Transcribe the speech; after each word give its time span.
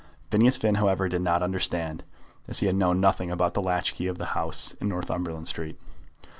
Phineas 0.31 0.57
Finn, 0.57 0.73
however, 0.81 1.07
did 1.07 1.21
not 1.21 1.43
understand, 1.43 2.03
as 2.47 2.57
he 2.57 2.65
had 2.65 2.73
known 2.75 2.99
nothing 2.99 3.29
about 3.29 3.53
the 3.53 3.61
latch 3.61 3.93
key 3.93 4.07
of 4.07 4.17
the 4.17 4.33
house 4.33 4.73
in 4.81 4.89
Northumberland 4.89 5.47
Street. 5.47 5.77